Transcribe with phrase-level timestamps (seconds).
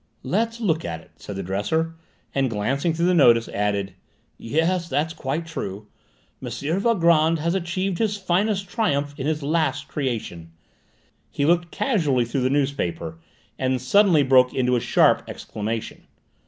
[0.23, 1.93] "Let's look at it," said the dresser,
[2.33, 3.93] and, glancing through the notice, added,
[4.35, 5.85] "yes, that's quite true:
[6.41, 6.49] 'M.
[6.79, 10.53] Valgrand has achieved his finest triumph in his last creation.'"
[11.29, 13.19] He looked casually through the newspaper,
[13.59, 16.07] and suddenly broke into a sharp exclamation.